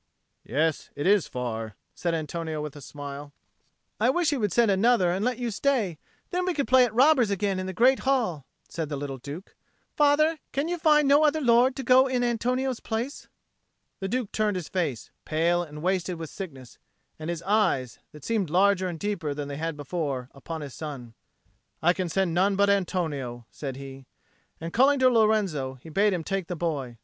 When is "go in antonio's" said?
11.83-12.79